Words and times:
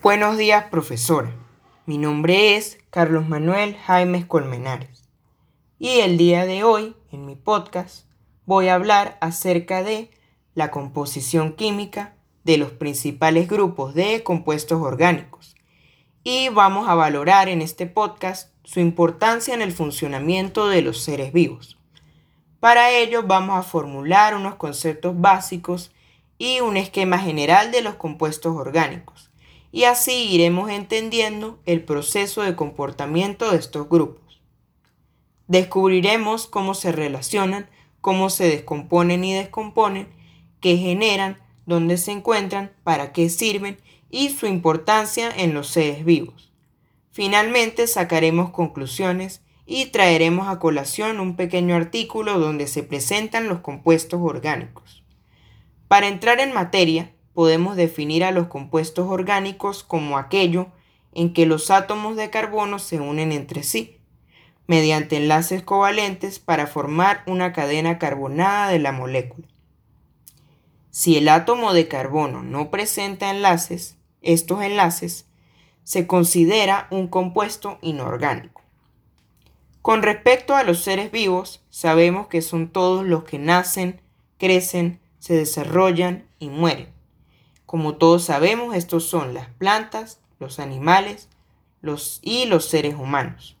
Buenos 0.00 0.38
días, 0.38 0.66
profesora. 0.70 1.34
Mi 1.84 1.98
nombre 1.98 2.54
es 2.54 2.78
Carlos 2.90 3.28
Manuel 3.28 3.76
Jaimes 3.78 4.26
Colmenares 4.26 5.02
y 5.76 5.98
el 5.98 6.16
día 6.16 6.46
de 6.46 6.62
hoy, 6.62 6.94
en 7.10 7.26
mi 7.26 7.34
podcast, 7.34 8.06
voy 8.46 8.68
a 8.68 8.76
hablar 8.76 9.18
acerca 9.20 9.82
de 9.82 10.12
la 10.54 10.70
composición 10.70 11.52
química 11.52 12.14
de 12.44 12.58
los 12.58 12.70
principales 12.70 13.48
grupos 13.48 13.92
de 13.92 14.22
compuestos 14.22 14.80
orgánicos 14.80 15.56
y 16.22 16.48
vamos 16.48 16.88
a 16.88 16.94
valorar 16.94 17.48
en 17.48 17.60
este 17.60 17.86
podcast 17.86 18.52
su 18.62 18.78
importancia 18.78 19.52
en 19.52 19.62
el 19.62 19.72
funcionamiento 19.72 20.68
de 20.68 20.82
los 20.82 21.02
seres 21.02 21.32
vivos. 21.32 21.76
Para 22.60 22.92
ello 22.92 23.24
vamos 23.24 23.58
a 23.58 23.68
formular 23.68 24.36
unos 24.36 24.54
conceptos 24.54 25.20
básicos 25.20 25.90
y 26.38 26.60
un 26.60 26.76
esquema 26.76 27.18
general 27.18 27.72
de 27.72 27.82
los 27.82 27.96
compuestos 27.96 28.54
orgánicos 28.54 29.27
y 29.70 29.84
así 29.84 30.28
iremos 30.30 30.70
entendiendo 30.70 31.60
el 31.66 31.84
proceso 31.84 32.42
de 32.42 32.56
comportamiento 32.56 33.50
de 33.50 33.58
estos 33.58 33.88
grupos. 33.88 34.40
Descubriremos 35.46 36.46
cómo 36.46 36.74
se 36.74 36.92
relacionan, 36.92 37.68
cómo 38.00 38.30
se 38.30 38.48
descomponen 38.48 39.24
y 39.24 39.34
descomponen, 39.34 40.08
qué 40.60 40.76
generan, 40.76 41.38
dónde 41.66 41.98
se 41.98 42.12
encuentran, 42.12 42.72
para 42.84 43.12
qué 43.12 43.28
sirven 43.28 43.78
y 44.10 44.30
su 44.30 44.46
importancia 44.46 45.30
en 45.34 45.54
los 45.54 45.68
seres 45.68 46.04
vivos. 46.04 46.52
Finalmente 47.10 47.86
sacaremos 47.86 48.50
conclusiones 48.50 49.42
y 49.66 49.86
traeremos 49.86 50.48
a 50.48 50.58
colación 50.58 51.20
un 51.20 51.36
pequeño 51.36 51.74
artículo 51.74 52.38
donde 52.38 52.66
se 52.66 52.82
presentan 52.82 53.48
los 53.48 53.60
compuestos 53.60 54.20
orgánicos. 54.22 55.02
Para 55.88 56.08
entrar 56.08 56.40
en 56.40 56.54
materia, 56.54 57.12
podemos 57.38 57.76
definir 57.76 58.24
a 58.24 58.32
los 58.32 58.48
compuestos 58.48 59.06
orgánicos 59.08 59.84
como 59.84 60.18
aquello 60.18 60.72
en 61.14 61.32
que 61.32 61.46
los 61.46 61.70
átomos 61.70 62.16
de 62.16 62.30
carbono 62.30 62.80
se 62.80 62.98
unen 62.98 63.30
entre 63.30 63.62
sí, 63.62 64.00
mediante 64.66 65.18
enlaces 65.18 65.62
covalentes 65.62 66.40
para 66.40 66.66
formar 66.66 67.22
una 67.28 67.52
cadena 67.52 67.96
carbonada 68.00 68.70
de 68.70 68.80
la 68.80 68.90
molécula. 68.90 69.46
Si 70.90 71.16
el 71.16 71.28
átomo 71.28 71.74
de 71.74 71.86
carbono 71.86 72.42
no 72.42 72.72
presenta 72.72 73.30
enlaces, 73.30 73.98
estos 74.20 74.60
enlaces, 74.60 75.28
se 75.84 76.08
considera 76.08 76.88
un 76.90 77.06
compuesto 77.06 77.78
inorgánico. 77.82 78.62
Con 79.80 80.02
respecto 80.02 80.56
a 80.56 80.64
los 80.64 80.82
seres 80.82 81.12
vivos, 81.12 81.64
sabemos 81.70 82.26
que 82.26 82.42
son 82.42 82.68
todos 82.68 83.06
los 83.06 83.22
que 83.22 83.38
nacen, 83.38 84.00
crecen, 84.38 84.98
se 85.20 85.36
desarrollan 85.36 86.26
y 86.40 86.48
mueren. 86.48 86.97
Como 87.68 87.96
todos 87.96 88.24
sabemos, 88.24 88.74
estos 88.74 89.04
son 89.04 89.34
las 89.34 89.48
plantas, 89.50 90.22
los 90.40 90.58
animales 90.58 91.28
los, 91.82 92.18
y 92.22 92.46
los 92.46 92.64
seres 92.64 92.94
humanos. 92.94 93.58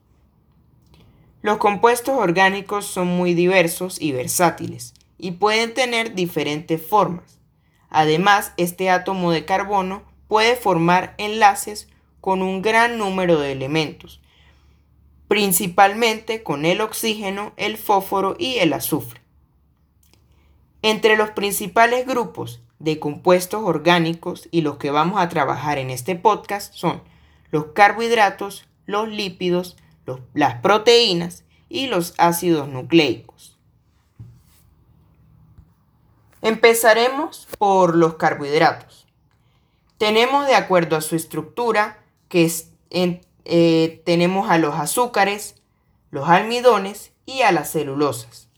Los 1.42 1.58
compuestos 1.58 2.16
orgánicos 2.16 2.86
son 2.86 3.08
muy 3.08 3.34
diversos 3.34 4.00
y 4.00 4.12
versátiles 4.12 4.94
y 5.18 5.32
pueden 5.32 5.74
tener 5.74 6.14
diferentes 6.14 6.80
formas. 6.80 7.38
Además, 7.90 8.54
este 8.56 8.88
átomo 8.88 9.30
de 9.30 9.44
carbono 9.44 10.04
puede 10.26 10.56
formar 10.56 11.14
enlaces 11.18 11.90
con 12.22 12.40
un 12.40 12.62
gran 12.62 12.96
número 12.96 13.38
de 13.38 13.52
elementos, 13.52 14.22
principalmente 15.28 16.42
con 16.42 16.64
el 16.64 16.80
oxígeno, 16.80 17.52
el 17.58 17.76
fósforo 17.76 18.36
y 18.38 18.56
el 18.56 18.72
azufre. 18.72 19.20
Entre 20.80 21.14
los 21.18 21.28
principales 21.32 22.06
grupos 22.06 22.62
de 22.78 23.00
compuestos 23.00 23.62
orgánicos 23.64 24.48
y 24.50 24.60
los 24.60 24.76
que 24.76 24.90
vamos 24.90 25.20
a 25.20 25.28
trabajar 25.28 25.78
en 25.78 25.90
este 25.90 26.14
podcast 26.14 26.72
son 26.74 27.02
los 27.50 27.66
carbohidratos, 27.66 28.66
los 28.86 29.08
lípidos, 29.08 29.76
las 30.34 30.60
proteínas 30.60 31.44
y 31.68 31.86
los 31.86 32.14
ácidos 32.18 32.68
nucleicos. 32.68 33.58
Empezaremos 36.40 37.48
por 37.58 37.96
los 37.96 38.14
carbohidratos. 38.14 39.06
Tenemos 39.98 40.46
de 40.46 40.54
acuerdo 40.54 40.96
a 40.96 41.00
su 41.00 41.16
estructura 41.16 41.98
que 42.28 42.50
eh, 42.90 44.02
tenemos 44.04 44.48
a 44.48 44.58
los 44.58 44.76
azúcares, 44.76 45.56
los 46.10 46.28
almidones 46.28 47.12
y 47.26 47.42
a 47.42 47.50
las 47.50 47.72
celulosas. 47.72 48.48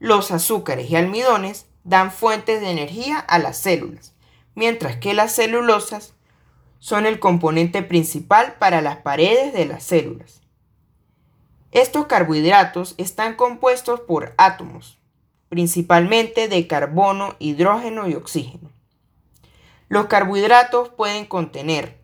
Los 0.00 0.32
azúcares 0.32 0.90
y 0.90 0.96
almidones 0.96 1.66
dan 1.84 2.10
fuentes 2.10 2.60
de 2.60 2.70
energía 2.70 3.18
a 3.18 3.38
las 3.38 3.58
células, 3.58 4.14
mientras 4.54 4.96
que 4.96 5.14
las 5.14 5.34
celulosas 5.34 6.14
son 6.78 7.06
el 7.06 7.20
componente 7.20 7.82
principal 7.82 8.54
para 8.58 8.80
las 8.80 8.96
paredes 8.98 9.52
de 9.52 9.66
las 9.66 9.84
células. 9.84 10.42
Estos 11.70 12.06
carbohidratos 12.06 12.94
están 12.98 13.34
compuestos 13.34 14.00
por 14.00 14.34
átomos, 14.36 14.98
principalmente 15.48 16.48
de 16.48 16.66
carbono, 16.66 17.36
hidrógeno 17.38 18.08
y 18.08 18.14
oxígeno. 18.14 18.70
Los 19.88 20.06
carbohidratos 20.06 20.88
pueden 20.90 21.26
contener 21.26 21.98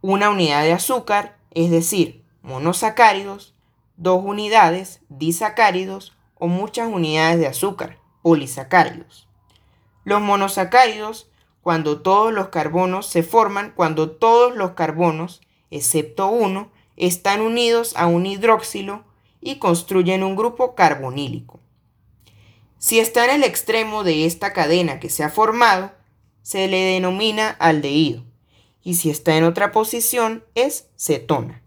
una 0.00 0.30
unidad 0.30 0.62
de 0.62 0.72
azúcar, 0.72 1.38
es 1.50 1.70
decir, 1.70 2.24
monosacáridos, 2.42 3.54
dos 3.96 4.22
unidades, 4.24 5.00
disacáridos 5.08 6.16
o 6.34 6.46
muchas 6.46 6.88
unidades 6.88 7.38
de 7.38 7.46
azúcar, 7.46 7.98
polisacáridos. 8.24 9.28
Los 10.02 10.22
monosacáridos, 10.22 11.28
cuando 11.60 12.00
todos 12.00 12.32
los 12.32 12.48
carbonos 12.48 13.06
se 13.06 13.22
forman, 13.22 13.74
cuando 13.76 14.12
todos 14.12 14.56
los 14.56 14.70
carbonos, 14.70 15.42
excepto 15.70 16.28
uno, 16.28 16.72
están 16.96 17.42
unidos 17.42 17.92
a 17.98 18.06
un 18.06 18.24
hidróxilo 18.24 19.04
y 19.42 19.56
construyen 19.56 20.22
un 20.22 20.36
grupo 20.36 20.74
carbonílico. 20.74 21.60
Si 22.78 22.98
está 22.98 23.26
en 23.26 23.42
el 23.42 23.44
extremo 23.44 24.04
de 24.04 24.24
esta 24.24 24.54
cadena 24.54 25.00
que 25.00 25.10
se 25.10 25.22
ha 25.22 25.28
formado, 25.28 25.92
se 26.40 26.66
le 26.66 26.78
denomina 26.78 27.50
aldehído, 27.50 28.24
y 28.82 28.94
si 28.94 29.10
está 29.10 29.36
en 29.36 29.44
otra 29.44 29.70
posición 29.70 30.44
es 30.54 30.88
cetona. 30.96 31.60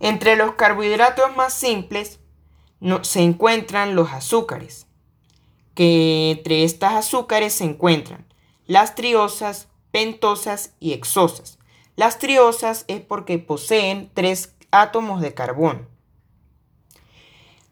Entre 0.00 0.34
los 0.34 0.54
carbohidratos 0.54 1.36
más 1.36 1.54
simples 1.54 2.18
se 3.02 3.20
encuentran 3.20 3.94
los 3.94 4.12
azúcares, 4.12 4.86
que 5.74 6.32
entre 6.32 6.64
estas 6.64 6.94
azúcares 6.94 7.54
se 7.54 7.64
encuentran 7.64 8.26
las 8.66 8.94
triosas, 8.94 9.68
pentosas 9.90 10.72
y 10.80 10.92
exosas. 10.92 11.58
Las 11.96 12.18
triosas 12.18 12.84
es 12.88 13.00
porque 13.00 13.38
poseen 13.38 14.10
tres 14.14 14.54
átomos 14.70 15.20
de 15.20 15.34
carbono. 15.34 15.86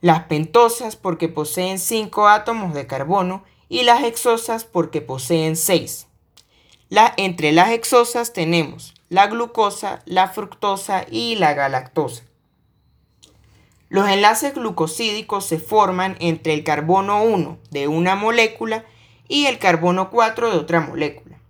Las 0.01 0.25
pentosas 0.25 0.97
porque 0.97 1.29
poseen 1.29 1.79
cinco 1.79 2.29
átomos 2.29 2.75
de 2.75 2.87
carbono 2.87 3.45
y 3.69 3.83
las 3.83 4.03
exosas 4.05 4.65
porque 4.65 5.01
poseen 5.01 5.57
seis. 5.57 6.07
entre 7.17 7.53
las 7.53 7.71
exosas 7.71 8.33
tenemos 8.33 8.95
la 9.09 9.27
glucosa, 9.27 10.03
la 10.07 10.29
fructosa 10.29 11.05
y 11.11 11.37
la 11.37 11.55
galactosa. 11.55 12.25
Los 13.91 14.09
enlaces 14.09 14.55
glucosídicos 14.55 15.45
se 15.45 15.59
forman 15.59 16.17
entre 16.21 16.55
el 16.55 16.63
carbono 16.63 17.25
1 17.25 17.59
de 17.71 17.89
una 17.89 18.15
molécula 18.15 18.85
y 19.27 19.47
el 19.47 19.59
carbono 19.59 20.11
4 20.11 20.53
de 20.53 20.57
otra 20.57 20.81
molécula. 20.81 21.41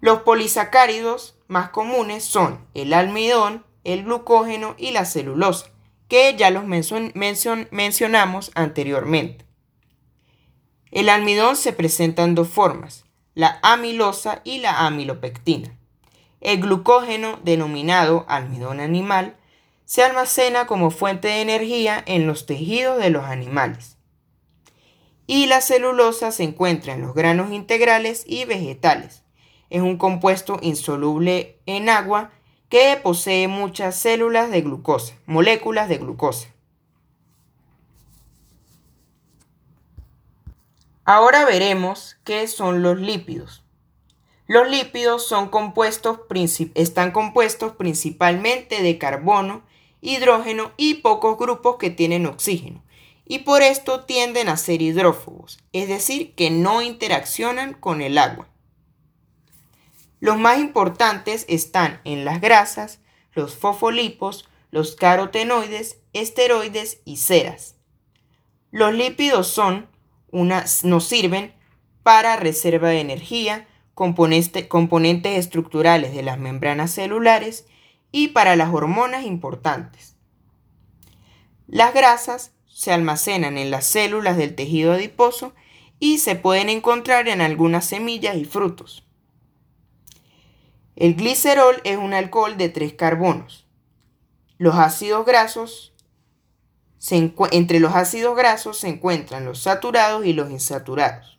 Los 0.00 0.22
polisacáridos 0.22 1.36
más 1.46 1.70
comunes 1.70 2.24
son 2.24 2.66
el 2.74 2.94
almidón, 2.94 3.64
el 3.84 4.02
glucógeno 4.02 4.74
y 4.76 4.90
la 4.90 5.04
celulosa, 5.04 5.66
que 6.08 6.34
ya 6.36 6.50
los 6.50 6.64
mencionamos 6.64 8.50
anteriormente. 8.56 9.46
El 10.90 11.08
almidón 11.08 11.54
se 11.54 11.72
presenta 11.72 12.24
en 12.24 12.34
dos 12.34 12.48
formas, 12.48 13.04
la 13.36 13.60
amilosa 13.62 14.40
y 14.42 14.58
la 14.58 14.84
amilopectina. 14.84 15.78
El 16.40 16.60
glucógeno, 16.60 17.38
denominado 17.44 18.24
almidón 18.28 18.80
animal, 18.80 19.36
se 19.92 20.02
almacena 20.02 20.66
como 20.66 20.90
fuente 20.90 21.28
de 21.28 21.42
energía 21.42 22.02
en 22.06 22.26
los 22.26 22.46
tejidos 22.46 22.96
de 22.96 23.10
los 23.10 23.24
animales. 23.24 23.98
Y 25.26 25.44
la 25.48 25.60
celulosa 25.60 26.32
se 26.32 26.44
encuentra 26.44 26.94
en 26.94 27.02
los 27.02 27.12
granos 27.12 27.52
integrales 27.52 28.24
y 28.26 28.46
vegetales. 28.46 29.22
Es 29.68 29.82
un 29.82 29.98
compuesto 29.98 30.58
insoluble 30.62 31.58
en 31.66 31.90
agua 31.90 32.30
que 32.70 32.98
posee 33.02 33.48
muchas 33.48 33.94
células 33.94 34.50
de 34.50 34.62
glucosa, 34.62 35.14
moléculas 35.26 35.90
de 35.90 35.98
glucosa. 35.98 36.48
Ahora 41.04 41.44
veremos 41.44 42.16
qué 42.24 42.48
son 42.48 42.80
los 42.80 42.98
lípidos. 42.98 43.62
Los 44.46 44.70
lípidos 44.70 45.26
son 45.28 45.50
compuestos, 45.50 46.20
están 46.74 47.10
compuestos 47.10 47.72
principalmente 47.72 48.82
de 48.82 48.96
carbono 48.96 49.70
hidrógeno 50.02 50.72
y 50.76 50.94
pocos 50.94 51.38
grupos 51.38 51.76
que 51.78 51.88
tienen 51.88 52.26
oxígeno, 52.26 52.84
y 53.24 53.38
por 53.38 53.62
esto 53.62 54.04
tienden 54.04 54.50
a 54.50 54.58
ser 54.58 54.82
hidrófobos, 54.82 55.58
es 55.72 55.88
decir, 55.88 56.34
que 56.34 56.50
no 56.50 56.82
interaccionan 56.82 57.72
con 57.72 58.02
el 58.02 58.18
agua. 58.18 58.48
Los 60.20 60.38
más 60.38 60.58
importantes 60.58 61.46
están 61.48 62.00
en 62.04 62.26
las 62.26 62.40
grasas, 62.40 63.00
los 63.32 63.56
fosfolipos, 63.56 64.48
los 64.70 64.94
carotenoides, 64.96 65.98
esteroides 66.12 67.00
y 67.04 67.16
ceras. 67.16 67.76
Los 68.70 68.92
lípidos 68.92 69.46
son 69.48 69.88
nos 70.32 71.04
sirven 71.04 71.54
para 72.02 72.36
reserva 72.36 72.88
de 72.88 73.00
energía, 73.00 73.68
componentes 73.94 75.38
estructurales 75.38 76.14
de 76.14 76.22
las 76.22 76.38
membranas 76.38 76.90
celulares 76.90 77.66
y 78.12 78.28
para 78.28 78.54
las 78.54 78.72
hormonas 78.72 79.24
importantes. 79.24 80.16
Las 81.66 81.94
grasas 81.94 82.52
se 82.66 82.92
almacenan 82.92 83.56
en 83.56 83.70
las 83.70 83.86
células 83.86 84.36
del 84.36 84.54
tejido 84.54 84.92
adiposo 84.92 85.54
y 85.98 86.18
se 86.18 86.36
pueden 86.36 86.68
encontrar 86.68 87.28
en 87.28 87.40
algunas 87.40 87.86
semillas 87.86 88.36
y 88.36 88.44
frutos. 88.44 89.06
El 90.94 91.14
glicerol 91.14 91.80
es 91.84 91.96
un 91.96 92.12
alcohol 92.12 92.58
de 92.58 92.68
tres 92.68 92.92
carbonos. 92.92 93.66
Los 94.58 94.74
ácidos 94.74 95.24
grasos, 95.24 95.94
entre 97.50 97.80
los 97.80 97.94
ácidos 97.94 98.36
grasos 98.36 98.78
se 98.78 98.88
encuentran 98.88 99.46
los 99.46 99.60
saturados 99.60 100.26
y 100.26 100.34
los 100.34 100.50
insaturados. 100.50 101.38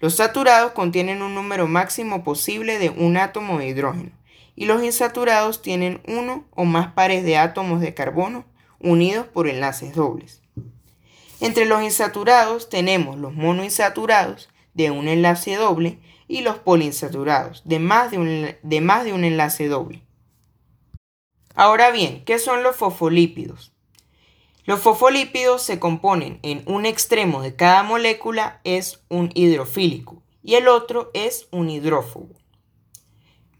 Los 0.00 0.16
saturados 0.16 0.72
contienen 0.72 1.22
un 1.22 1.34
número 1.34 1.68
máximo 1.68 2.24
posible 2.24 2.78
de 2.78 2.90
un 2.90 3.16
átomo 3.16 3.58
de 3.58 3.68
hidrógeno 3.68 4.19
y 4.56 4.66
los 4.66 4.82
insaturados 4.82 5.62
tienen 5.62 6.00
uno 6.06 6.44
o 6.50 6.64
más 6.64 6.92
pares 6.92 7.24
de 7.24 7.36
átomos 7.36 7.80
de 7.80 7.94
carbono 7.94 8.44
unidos 8.78 9.26
por 9.26 9.48
enlaces 9.48 9.94
dobles. 9.94 10.42
Entre 11.40 11.64
los 11.64 11.82
insaturados 11.82 12.68
tenemos 12.68 13.18
los 13.18 13.32
monoinsaturados 13.32 14.50
de 14.74 14.90
un 14.90 15.08
enlace 15.08 15.56
doble 15.56 15.98
y 16.28 16.42
los 16.42 16.58
poliinsaturados 16.58 17.62
de 17.64 17.78
más 17.78 18.10
de 18.10 18.18
un, 18.18 18.56
de 18.62 18.80
más 18.80 19.04
de 19.04 19.12
un 19.12 19.24
enlace 19.24 19.68
doble. 19.68 20.02
Ahora 21.54 21.90
bien, 21.90 22.24
¿qué 22.24 22.38
son 22.38 22.62
los 22.62 22.76
fosfolípidos? 22.76 23.72
Los 24.64 24.80
fosfolípidos 24.80 25.62
se 25.62 25.80
componen 25.80 26.38
en 26.42 26.62
un 26.66 26.86
extremo 26.86 27.42
de 27.42 27.56
cada 27.56 27.82
molécula 27.82 28.60
es 28.64 29.00
un 29.08 29.30
hidrofílico 29.34 30.22
y 30.42 30.54
el 30.54 30.68
otro 30.68 31.10
es 31.14 31.48
un 31.50 31.70
hidrófobo. 31.70 32.39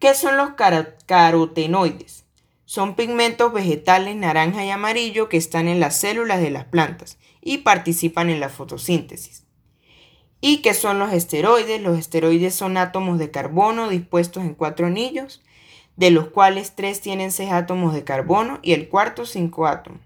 ¿Qué 0.00 0.14
son 0.14 0.38
los 0.38 0.52
carotenoides? 1.04 2.24
Son 2.64 2.94
pigmentos 2.94 3.52
vegetales 3.52 4.16
naranja 4.16 4.64
y 4.64 4.70
amarillo 4.70 5.28
que 5.28 5.36
están 5.36 5.68
en 5.68 5.78
las 5.78 5.94
células 5.94 6.40
de 6.40 6.50
las 6.50 6.64
plantas 6.64 7.18
y 7.42 7.58
participan 7.58 8.30
en 8.30 8.40
la 8.40 8.48
fotosíntesis. 8.48 9.44
¿Y 10.40 10.62
qué 10.62 10.72
son 10.72 10.98
los 10.98 11.12
esteroides? 11.12 11.82
Los 11.82 11.98
esteroides 11.98 12.54
son 12.54 12.78
átomos 12.78 13.18
de 13.18 13.30
carbono 13.30 13.90
dispuestos 13.90 14.42
en 14.42 14.54
cuatro 14.54 14.86
anillos, 14.86 15.42
de 15.96 16.10
los 16.10 16.28
cuales 16.28 16.74
tres 16.74 17.02
tienen 17.02 17.30
seis 17.30 17.52
átomos 17.52 17.92
de 17.92 18.02
carbono 18.02 18.58
y 18.62 18.72
el 18.72 18.88
cuarto 18.88 19.26
cinco 19.26 19.66
átomos. 19.66 20.00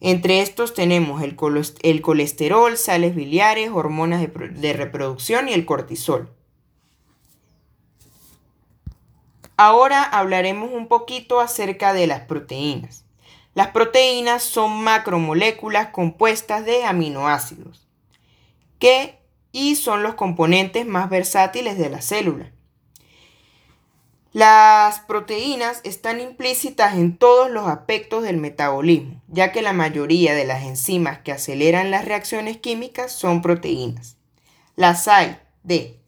Entre 0.00 0.40
estos 0.40 0.74
tenemos 0.74 1.22
el, 1.22 1.36
colesterol, 1.36 2.76
sales 2.76 3.14
biliares, 3.14 3.70
hormonas 3.72 4.20
de 4.20 4.72
reproducción 4.72 5.48
y 5.48 5.52
el 5.52 5.64
cortisol. 5.64 6.28
Ahora 9.62 10.02
hablaremos 10.02 10.70
un 10.72 10.88
poquito 10.88 11.38
acerca 11.38 11.92
de 11.92 12.06
las 12.06 12.22
proteínas. 12.22 13.04
Las 13.52 13.66
proteínas 13.72 14.42
son 14.42 14.82
macromoléculas 14.82 15.88
compuestas 15.88 16.64
de 16.64 16.84
aminoácidos, 16.84 17.86
que 18.78 19.18
y 19.52 19.74
son 19.74 20.02
los 20.02 20.14
componentes 20.14 20.86
más 20.86 21.10
versátiles 21.10 21.76
de 21.76 21.90
la 21.90 22.00
célula. 22.00 22.50
Las 24.32 25.00
proteínas 25.00 25.82
están 25.84 26.22
implícitas 26.22 26.94
en 26.94 27.18
todos 27.18 27.50
los 27.50 27.66
aspectos 27.66 28.22
del 28.22 28.38
metabolismo, 28.38 29.20
ya 29.28 29.52
que 29.52 29.60
la 29.60 29.74
mayoría 29.74 30.34
de 30.34 30.46
las 30.46 30.62
enzimas 30.62 31.18
que 31.18 31.32
aceleran 31.32 31.90
las 31.90 32.06
reacciones 32.06 32.56
químicas 32.56 33.12
son 33.12 33.42
proteínas. 33.42 34.16
Las 34.74 35.06
hay 35.06 35.36
de, 35.64 36.00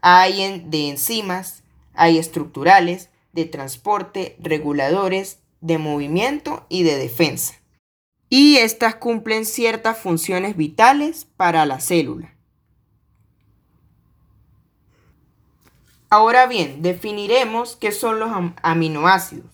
hay 0.00 0.62
de 0.64 0.88
enzimas, 0.88 1.62
hay 1.96 2.18
estructurales, 2.18 3.10
de 3.32 3.44
transporte, 3.44 4.36
reguladores, 4.40 5.40
de 5.60 5.78
movimiento 5.78 6.66
y 6.68 6.82
de 6.82 6.96
defensa. 6.96 7.54
Y 8.28 8.56
estas 8.56 8.96
cumplen 8.96 9.44
ciertas 9.44 9.98
funciones 9.98 10.56
vitales 10.56 11.26
para 11.36 11.66
la 11.66 11.80
célula. 11.80 12.34
Ahora 16.08 16.46
bien, 16.46 16.82
definiremos 16.82 17.76
qué 17.76 17.92
son 17.92 18.20
los 18.20 18.30
aminoácidos. 18.62 19.50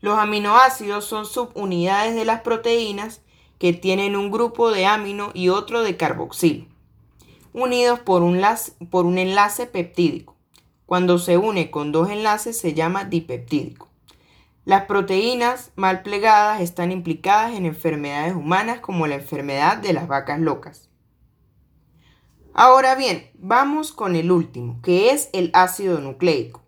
Los 0.00 0.18
aminoácidos 0.18 1.04
son 1.04 1.26
subunidades 1.26 2.14
de 2.14 2.24
las 2.24 2.40
proteínas 2.40 3.20
que 3.58 3.74
tienen 3.74 4.16
un 4.16 4.30
grupo 4.30 4.70
de 4.70 4.86
amino 4.86 5.30
y 5.34 5.50
otro 5.50 5.82
de 5.82 5.98
carboxilo, 5.98 6.64
unidos 7.52 8.00
por 8.00 8.22
un, 8.22 8.42
por 8.90 9.04
un 9.04 9.18
enlace 9.18 9.66
peptídico. 9.66 10.39
Cuando 10.90 11.18
se 11.18 11.38
une 11.38 11.70
con 11.70 11.92
dos 11.92 12.10
enlaces 12.10 12.58
se 12.58 12.74
llama 12.74 13.04
dipeptídico. 13.04 13.88
Las 14.64 14.86
proteínas 14.86 15.70
mal 15.76 16.02
plegadas 16.02 16.60
están 16.60 16.90
implicadas 16.90 17.54
en 17.54 17.64
enfermedades 17.64 18.34
humanas 18.34 18.80
como 18.80 19.06
la 19.06 19.14
enfermedad 19.14 19.76
de 19.76 19.92
las 19.92 20.08
vacas 20.08 20.40
locas. 20.40 20.88
Ahora 22.54 22.96
bien, 22.96 23.30
vamos 23.34 23.92
con 23.92 24.16
el 24.16 24.32
último, 24.32 24.80
que 24.82 25.10
es 25.10 25.30
el 25.32 25.52
ácido 25.52 26.00
nucleico. 26.00 26.60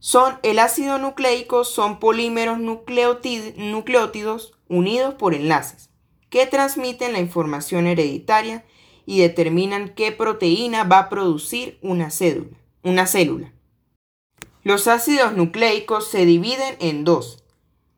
Son, 0.00 0.38
el 0.42 0.58
ácido 0.58 0.98
nucleico 0.98 1.64
son 1.64 2.00
polímeros 2.00 2.58
nucleótidos 2.58 4.52
unidos 4.68 5.14
por 5.14 5.32
enlaces 5.32 5.88
que 6.28 6.46
transmiten 6.46 7.14
la 7.14 7.20
información 7.20 7.86
hereditaria 7.86 8.66
y 9.06 9.20
determinan 9.20 9.94
qué 9.94 10.12
proteína 10.12 10.84
va 10.84 10.98
a 10.98 11.08
producir 11.08 11.78
una 11.80 12.10
cédula 12.10 12.58
una 12.82 13.06
célula. 13.06 13.52
Los 14.62 14.88
ácidos 14.88 15.34
nucleicos 15.34 16.08
se 16.08 16.24
dividen 16.26 16.76
en 16.80 17.04
dos. 17.04 17.44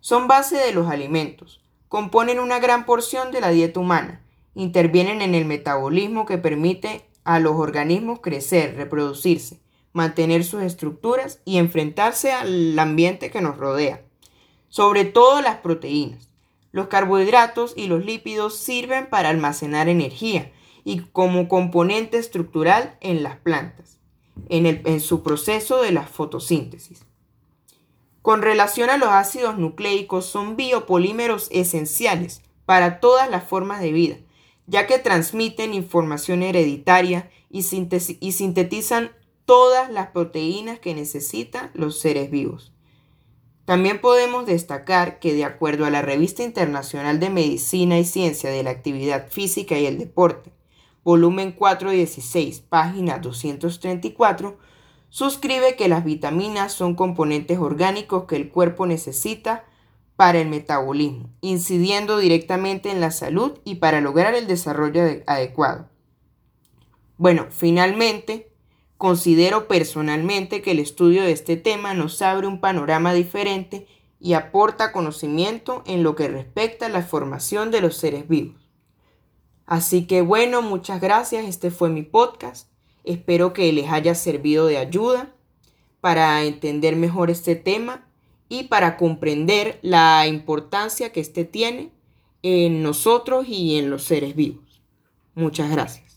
Son 0.00 0.26
base 0.26 0.56
de 0.56 0.72
los 0.72 0.88
alimentos, 0.88 1.60
componen 1.86 2.40
una 2.40 2.58
gran 2.58 2.86
porción 2.86 3.30
de 3.30 3.40
la 3.40 3.50
dieta 3.50 3.78
humana, 3.78 4.20
intervienen 4.56 5.22
en 5.22 5.36
el 5.36 5.44
metabolismo 5.44 6.26
que 6.26 6.36
permite 6.36 7.08
a 7.22 7.38
los 7.38 7.54
organismos 7.54 8.18
crecer, 8.18 8.74
reproducirse, 8.74 9.60
mantener 9.92 10.42
sus 10.42 10.64
estructuras 10.64 11.38
y 11.44 11.58
enfrentarse 11.58 12.32
al 12.32 12.76
ambiente 12.76 13.30
que 13.30 13.42
nos 13.42 13.58
rodea. 13.58 14.02
Sobre 14.68 15.04
todo 15.04 15.40
las 15.40 15.58
proteínas. 15.58 16.30
Los 16.72 16.88
carbohidratos 16.88 17.74
y 17.76 17.86
los 17.86 18.04
lípidos 18.04 18.58
sirven 18.58 19.08
para 19.08 19.28
almacenar 19.28 19.88
energía 19.88 20.50
y 20.84 21.00
como 21.00 21.48
componente 21.48 22.18
estructural 22.18 22.96
en 23.00 23.22
las 23.22 23.38
plantas, 23.38 23.98
en, 24.48 24.66
en 24.66 25.00
su 25.00 25.22
proceso 25.22 25.80
de 25.80 25.92
la 25.92 26.06
fotosíntesis. 26.06 27.04
Con 28.24 28.40
relación 28.40 28.88
a 28.88 28.96
los 28.96 29.10
ácidos 29.10 29.58
nucleicos, 29.58 30.24
son 30.24 30.56
biopolímeros 30.56 31.48
esenciales 31.50 32.40
para 32.64 32.98
todas 32.98 33.28
las 33.28 33.44
formas 33.44 33.82
de 33.82 33.92
vida, 33.92 34.16
ya 34.66 34.86
que 34.86 34.98
transmiten 34.98 35.74
información 35.74 36.42
hereditaria 36.42 37.30
y, 37.50 37.58
y 38.20 38.32
sintetizan 38.32 39.12
todas 39.44 39.90
las 39.90 40.06
proteínas 40.08 40.78
que 40.78 40.94
necesitan 40.94 41.70
los 41.74 42.00
seres 42.00 42.30
vivos. 42.30 42.72
También 43.66 44.00
podemos 44.00 44.46
destacar 44.46 45.18
que 45.18 45.34
de 45.34 45.44
acuerdo 45.44 45.84
a 45.84 45.90
la 45.90 46.00
Revista 46.00 46.42
Internacional 46.42 47.20
de 47.20 47.28
Medicina 47.28 47.98
y 47.98 48.06
Ciencia 48.06 48.48
de 48.48 48.62
la 48.62 48.70
Actividad 48.70 49.28
Física 49.28 49.78
y 49.78 49.84
el 49.84 49.98
Deporte, 49.98 50.53
volumen 51.04 51.52
416, 51.52 52.60
página 52.60 53.18
234, 53.18 54.58
suscribe 55.10 55.76
que 55.76 55.88
las 55.88 56.04
vitaminas 56.04 56.72
son 56.72 56.94
componentes 56.96 57.58
orgánicos 57.58 58.24
que 58.24 58.36
el 58.36 58.50
cuerpo 58.50 58.86
necesita 58.86 59.64
para 60.16 60.40
el 60.40 60.48
metabolismo, 60.48 61.28
incidiendo 61.40 62.18
directamente 62.18 62.90
en 62.90 63.00
la 63.00 63.10
salud 63.10 63.58
y 63.64 63.76
para 63.76 64.00
lograr 64.00 64.34
el 64.34 64.46
desarrollo 64.46 65.02
adecuado. 65.26 65.88
Bueno, 67.16 67.46
finalmente, 67.50 68.50
considero 68.96 69.68
personalmente 69.68 70.62
que 70.62 70.70
el 70.70 70.78
estudio 70.78 71.22
de 71.22 71.32
este 71.32 71.56
tema 71.56 71.94
nos 71.94 72.22
abre 72.22 72.46
un 72.46 72.60
panorama 72.60 73.12
diferente 73.12 73.86
y 74.18 74.32
aporta 74.32 74.92
conocimiento 74.92 75.82
en 75.86 76.02
lo 76.02 76.16
que 76.16 76.28
respecta 76.28 76.86
a 76.86 76.88
la 76.88 77.02
formación 77.02 77.70
de 77.70 77.82
los 77.82 77.96
seres 77.96 78.26
vivos. 78.26 78.63
Así 79.66 80.06
que 80.06 80.22
bueno, 80.22 80.62
muchas 80.62 81.00
gracias, 81.00 81.46
este 81.46 81.70
fue 81.70 81.88
mi 81.88 82.02
podcast. 82.02 82.68
Espero 83.04 83.52
que 83.52 83.72
les 83.72 83.90
haya 83.90 84.14
servido 84.14 84.66
de 84.66 84.78
ayuda 84.78 85.34
para 86.00 86.42
entender 86.44 86.96
mejor 86.96 87.30
este 87.30 87.56
tema 87.56 88.06
y 88.48 88.64
para 88.64 88.96
comprender 88.96 89.78
la 89.82 90.26
importancia 90.26 91.12
que 91.12 91.20
éste 91.20 91.44
tiene 91.44 91.90
en 92.42 92.82
nosotros 92.82 93.46
y 93.48 93.78
en 93.78 93.90
los 93.90 94.04
seres 94.04 94.36
vivos. 94.36 94.82
Muchas 95.34 95.70
gracias. 95.70 96.13